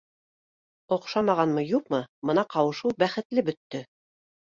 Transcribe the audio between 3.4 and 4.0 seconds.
бөттө